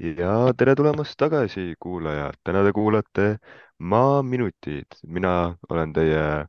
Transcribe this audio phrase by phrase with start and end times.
[0.00, 2.34] ja tere tulemast tagasi, kuulajad.
[2.44, 3.36] täna te kuulate
[3.78, 4.86] Maaminutid.
[5.06, 6.46] mina olen teie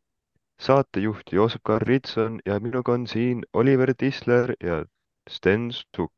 [0.59, 4.85] saatejuht Joosep-Kaar Ritson ja minuga on siin Oliver Tisler ja
[5.29, 6.13] Sten Sukk.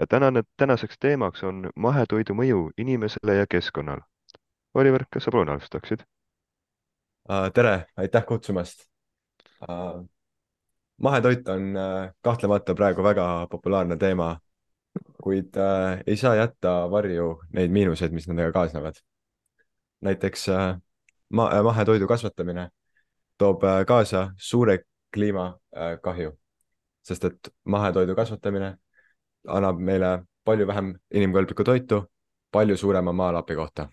[0.00, 4.00] ja tänane, tänaseks teemaks on mahetoidu mõju inimesele ja keskkonnale.
[4.74, 6.04] Oliver, kas sa palun alustaksid?
[7.54, 8.84] Tere, aitäh kutsumast
[11.02, 14.36] mahetoit on uh, kahtlemata praegu väga populaarne teema
[15.28, 19.00] kuid äh, ei saa jätta varju neid miinuseid, mis nendega kaasnevad.
[20.00, 20.76] näiteks äh,
[21.28, 22.68] ma äh, mahetoidu kasvatamine
[23.38, 24.78] toob äh, kaasa suure
[25.14, 26.36] kliimakahju äh,,
[27.02, 28.76] sest et mahetoidu kasvatamine
[29.48, 30.12] annab meile
[30.44, 32.02] palju vähem inimkõlblikku toitu
[32.52, 33.88] palju suurema maalapi kohta.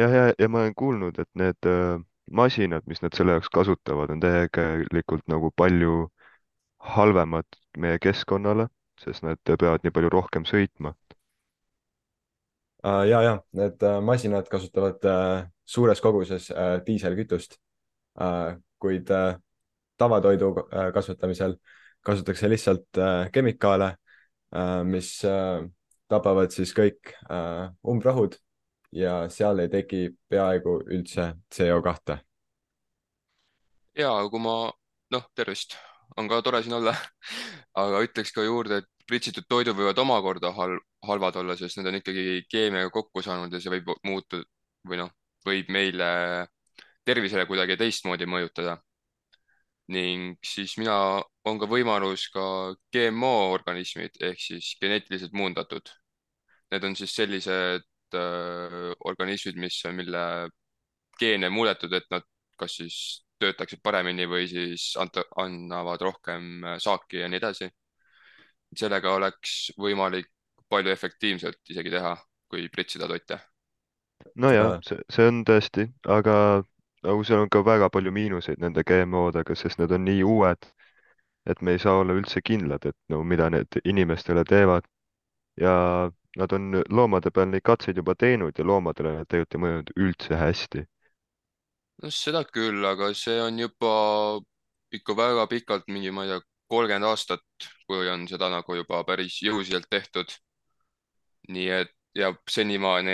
[0.00, 2.00] jah, ja, ja, ja ma olen kuulnud, et need äh,
[2.30, 6.08] masinad, mis nad selle jaoks kasutavad, on tegelikult nagu palju
[6.78, 8.68] halvemad meie keskkonnale
[9.02, 10.94] sest nad peavad nii palju rohkem sõitma.
[12.86, 16.50] Äh, ja, ja need äh, masinad kasutavad äh, suures koguses
[16.86, 17.58] diiselkütust,
[18.82, 19.10] kuid
[19.98, 20.48] tavatoidu
[20.94, 21.52] kasvatamisel
[22.02, 22.98] kasutatakse lihtsalt
[23.30, 23.90] kemikaale,
[24.88, 25.10] mis
[26.08, 27.12] tapavad siis kõik
[27.84, 28.38] umbrohud
[28.96, 30.00] ja seal ei teki
[30.30, 32.16] peaaegu üldse CO2.
[33.98, 34.56] ja kui ma,
[35.14, 35.76] noh, tervist
[36.16, 36.96] on ka tore siin olla
[37.84, 40.76] aga ütleks ka juurde, et pritsitud toidud võivad omakorda hal
[41.08, 44.44] halvad olla, sest need on ikkagi keemiaga kokku saanud ja see võib muutuda
[44.88, 45.10] või noh,
[45.46, 46.08] võib meile
[47.08, 48.78] tervisele kuidagi teistmoodi mõjutada.
[49.88, 50.94] ning siis mina,
[51.48, 52.42] on ka võimalus ka
[52.92, 55.88] GMO organismid ehk siis geneetiliselt muundatud.
[56.70, 60.24] Need on siis sellised äh, organismid, mis mille
[61.20, 62.26] geene muudetud, et nad
[62.60, 62.98] kas siis
[63.40, 67.70] töötaksid paremini või siis anta, annavad rohkem äh, saaki ja nii edasi.
[68.76, 70.28] Sellega oleks võimalik
[70.68, 72.16] palju efektiivselt isegi teha,
[72.50, 73.38] kui pritsida toite.
[74.34, 76.34] nojah, see, see on tõesti, aga
[77.06, 80.68] nagu seal on ka väga palju miinuseid nende GMO-dega, sest need on nii uued,
[81.46, 84.84] et me ei saa olla üldse kindlad, et no mida need inimestele teevad.
[85.58, 89.90] ja nad on loomade peal neid katseid juba teinud ja loomadele need tegelikult ei mõjunud
[90.04, 90.84] üldse hästi
[92.02, 93.94] no seda küll, aga see on juba
[94.98, 97.44] ikka väga pikalt, mingi, ma ei tea, kolmkümmend aastat,
[97.88, 100.32] kui on seda nagu juba päris jõuliselt tehtud.
[101.48, 103.12] nii et ja senimaani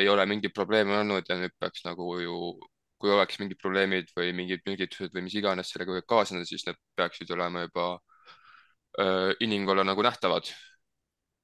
[0.00, 2.36] ei ole mingeid probleeme olnud ja nüüd peaks nagu ju,
[3.00, 6.78] kui oleks mingid probleemid või mingid mürgitused või mis iganes sellega võib kaasneda, siis need
[6.96, 7.88] peaksid olema juba
[9.00, 10.48] äh, inimkonnale nagu nähtavad.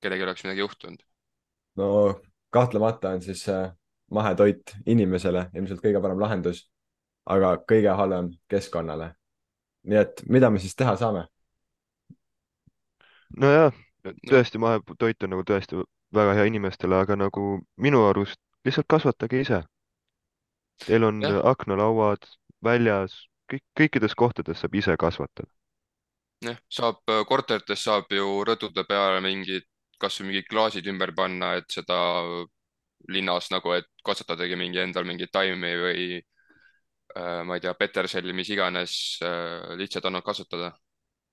[0.00, 1.02] kellelgi oleks midagi juhtunud.
[1.76, 3.72] no kahtlemata on siis äh,
[4.10, 6.70] mahetoit inimesele ilmselt kõige parem lahendus
[7.30, 9.14] aga kõige halvem keskkonnale.
[9.84, 11.26] nii et mida me siis teha saame?
[13.36, 13.74] Nojah,
[14.28, 15.82] tõesti mahetoit on nagu tõesti
[16.14, 19.62] väga hea inimestele, aga nagu minu arust lihtsalt kasvatage ise.
[20.84, 21.40] Teil on ja.
[21.50, 22.24] aknalauad
[22.64, 23.14] väljas,
[23.50, 25.48] kõik, kõikides kohtades saab ise kasvatada.
[26.44, 29.68] jah, saab, korterites saab ju rõdude peale mingid,
[30.00, 31.98] kasvõi mingid klaasid ümber panna, et seda
[33.08, 36.20] linnas nagu, et kasvatadagi mingi endal mingeid taimi või
[37.16, 38.92] Äh, ma ei tea, peterselli, mis iganes,
[39.26, 40.70] äh, lihtsalt annab kasutada.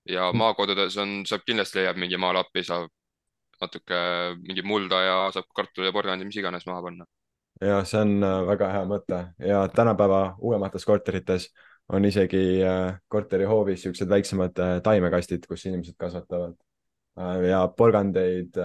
[0.09, 0.37] Ja mm.
[0.41, 2.89] maakodudes on, saab kindlasti leiab mingi maalappi, saab
[3.61, 4.01] natuke
[4.43, 7.07] mingi mulda ja saab kartuli ja porgandi, mis iganes maha panna.
[7.61, 11.49] ja see on äh, väga hea mõte ja tänapäeva uuemates korterites
[11.89, 12.59] on isegi
[13.07, 16.57] korterihoovis siuksed väiksemad taimekastid, kus inimesed kasvatavad
[17.47, 18.59] ja porgandeid,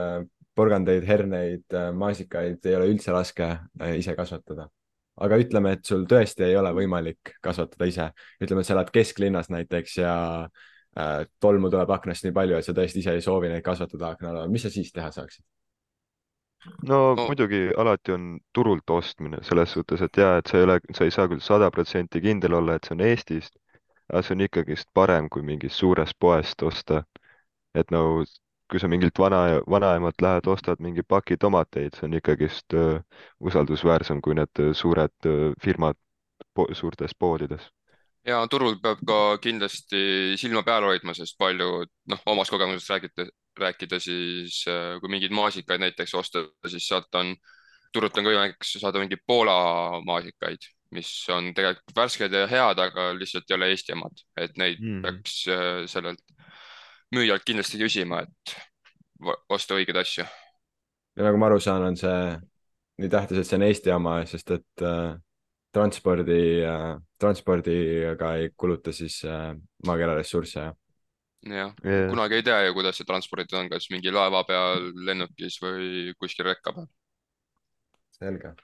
[0.58, 3.46] porgandeid, herneid, maasikaid ei ole üldse raske
[3.94, 4.66] ise kasvatada
[5.22, 8.08] aga ütleme, et sul tõesti ei ole võimalik kasvatada ise,
[8.42, 10.70] ütleme, et sa elad kesklinnas näiteks ja äh,
[11.40, 14.50] tolmu tuleb aknast nii palju, et sa tõesti ise ei soovi neid kasvatada akna all,
[14.52, 15.44] mis sa siis teha saaksid?
[16.86, 21.08] no muidugi alati on turult ostmine selles suhtes, et ja et sa ei ole, sa
[21.08, 23.56] ei saa küll sada protsenti kindel olla, et see on Eestist,
[24.10, 27.02] aga see on ikkagist parem kui mingist suurest poest osta.
[27.74, 28.22] et no
[28.70, 33.00] kui sa mingilt vana, vanaemalt lähed, ostad mingi paki tomateid, see on ikkagist uh,
[33.40, 35.98] usaldusväärsem kui need suured uh, firmad
[36.54, 37.68] po suurtes poodides.
[38.26, 43.26] Ja turul peab ka kindlasti silma peal hoidma, sest palju, noh, omast kogemusest räägite,
[43.58, 47.34] rääkida, siis uh, kui mingeid maasikaid näiteks osta, siis sealt on,
[47.92, 49.56] turult on ka võimalik saada mingeid Poola
[50.06, 54.80] maasikaid, mis on tegelikult värsked ja head, aga lihtsalt ei ole Eesti omad, et neid
[54.80, 55.02] mm.
[55.04, 55.42] peaks
[55.92, 56.22] sellelt
[57.12, 58.56] müüjalt kindlasti küsima, et
[59.52, 60.24] osta õigeid asju.
[61.16, 62.16] ja nagu ma aru saan, on see
[63.02, 65.14] nii tähtis, et see on Eesti oma, sest et äh,
[65.72, 69.52] transpordi äh,, transpordiga ei kuluta siis äh,
[69.86, 70.74] maakera ressursse, jah?
[71.42, 72.08] jah, yeah..
[72.10, 76.48] kunagi ei tea ju, kuidas see transporditud on, kas mingi laeva peal, lennukis või kuskil
[76.50, 76.88] rekka peal.
[78.18, 78.54] selge.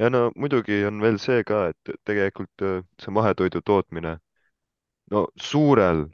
[0.00, 4.18] ja no muidugi on veel see ka, et tegelikult äh, see mahetoidu tootmine,
[5.10, 6.06] no suurel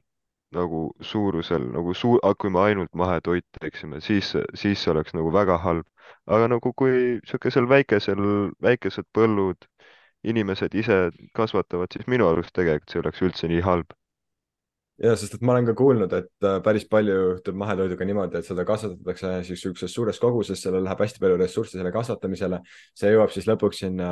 [0.57, 5.59] nagu suurusel nagu suur, kui me ainult mahetoitu teeksime, siis, siis see oleks nagu väga
[5.65, 5.87] halb.
[6.29, 8.21] Aga nagu kui niisugusel väikesel,
[8.65, 9.69] väikesed põllud,
[10.29, 10.99] inimesed ise
[11.37, 13.95] kasvatavad, siis minu arust tegelikult see ei oleks üldse nii halb.
[14.99, 18.49] ja sest, et ma olen ka kuulnud, et äh, päris palju juhtub mahetoiduga niimoodi, et
[18.49, 22.61] seda kasvatatakse niisuguses suures koguses, sellel läheb hästi palju ressursse selle kasvatamisele.
[22.99, 24.09] see jõuab siis lõpuks sinna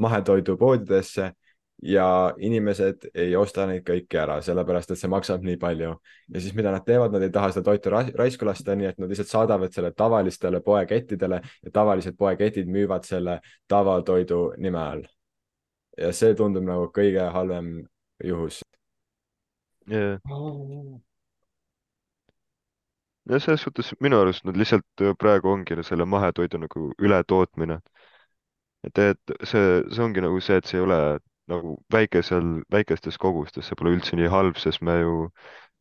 [0.00, 1.32] mahetoidupoodidesse
[1.82, 5.94] ja inimesed ei osta neid kõiki ära, sellepärast et see maksab nii palju.
[6.34, 8.98] ja siis mida nad teevad, nad ei taha seda toitu ra- raisku lasta, nii et
[8.98, 15.06] nad lihtsalt saadavad selle tavalistele poekettidele ja tavalised poeketid müüvad selle tavatoidu nime all.
[15.98, 17.72] ja see tundub nagu kõige halvem
[18.24, 18.60] juhus.
[23.28, 27.80] ja selles suhtes minu arust nad lihtsalt äh, praegu ongi selle mahetoidu nagu ületootmine.
[28.84, 33.68] et, et see, see ongi nagu see, et see ei ole nagu väikesel, väikestes kogustes,
[33.68, 35.14] see pole üldse nii halb, sest me ju,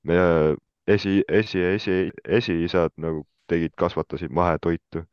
[0.10, 0.56] meie
[0.90, 1.98] esi, esi, esi,
[2.40, 5.06] esiisad nagu tegid, kasvatasid mahetoitu.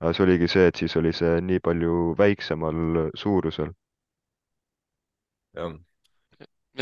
[0.00, 3.72] aga see oligi see, et siis oli see nii palju väiksemal suurusel.
[5.56, 5.76] jah,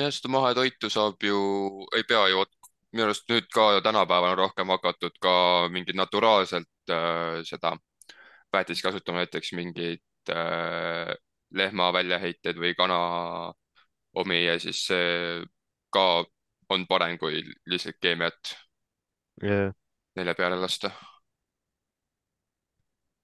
[0.01, 1.41] jah, seda mahetoitu saab ju,
[1.97, 2.45] ei pea ju,
[2.95, 5.35] minu arust nüüd ka tänapäeval on rohkem hakatud ka
[5.71, 7.77] mingit naturaalselt äh, seda
[8.55, 11.15] väetist kasutama, näiteks mingeid äh,
[11.55, 12.99] lehma väljaheiteid või kana
[14.23, 15.45] omi ja siis see
[15.95, 16.05] ka
[16.75, 18.55] on parem kui lihtsalt keemiat
[19.43, 19.73] Yeah.
[20.17, 20.91] neile peale lasta.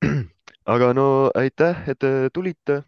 [0.75, 1.06] aga no
[1.43, 2.82] aitäh, et te tulite.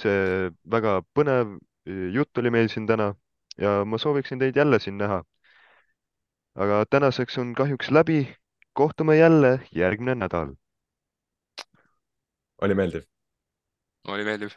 [0.00, 1.56] see väga põnev
[1.86, 3.10] eh, jutt oli meil siin täna
[3.60, 5.18] ja ma sooviksin teid jälle siin näha.
[6.54, 8.20] aga tänaseks on kahjuks läbi.
[8.72, 10.54] kohtume jälle järgmine nädal.
[12.58, 13.02] oli meeldiv.
[14.04, 14.50] Oli meeldiv.